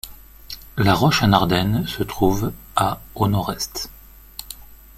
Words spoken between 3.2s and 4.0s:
nord-est.